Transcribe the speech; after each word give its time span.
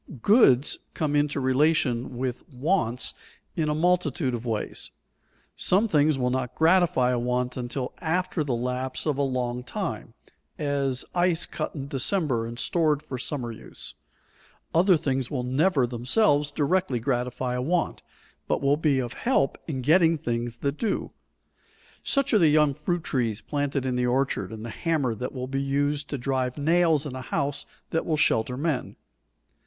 _Goods 0.23 0.79
come 0.95 1.15
into 1.15 1.39
relation 1.39 2.17
with 2.17 2.43
wants 2.51 3.13
in 3.55 3.69
a 3.69 3.75
multitude 3.75 4.33
of 4.33 4.47
ways. 4.47 4.89
Some 5.55 5.87
things 5.87 6.17
will 6.17 6.31
not 6.31 6.55
gratify 6.55 7.11
a 7.11 7.19
want 7.19 7.55
until 7.55 7.93
after 8.01 8.43
the 8.43 8.55
lapse 8.55 9.05
of 9.05 9.19
a 9.19 9.21
long 9.21 9.63
time, 9.63 10.15
as 10.57 11.05
ice 11.13 11.45
cut 11.45 11.75
in 11.75 11.87
December 11.87 12.47
and 12.47 12.57
stored 12.57 13.03
for 13.03 13.19
summer 13.19 13.51
use. 13.51 13.93
Other 14.73 14.97
things 14.97 15.29
will 15.29 15.43
never 15.43 15.85
themselves 15.85 16.49
directly 16.49 16.99
gratify 16.99 17.53
a 17.53 17.61
want, 17.61 18.01
but 18.47 18.59
will 18.59 18.77
be 18.77 18.97
of 18.97 19.13
help 19.13 19.55
in 19.67 19.83
getting 19.83 20.17
things 20.17 20.57
that 20.65 20.79
do; 20.79 21.11
such 22.01 22.33
are 22.33 22.39
the 22.39 22.47
young 22.49 22.73
fruit 22.73 23.03
trees 23.03 23.39
planted 23.39 23.85
in 23.85 23.95
the 23.95 24.07
orchard, 24.07 24.51
and 24.51 24.65
the 24.65 24.71
hammer 24.71 25.13
that 25.13 25.31
will 25.31 25.45
be 25.47 25.61
used 25.61 26.09
to 26.09 26.17
drive 26.17 26.57
nails 26.57 27.05
in 27.05 27.15
a 27.15 27.21
house 27.21 27.67
that 27.91 28.03
will 28.03 28.17
shelter 28.17 28.57
men. 28.57 28.95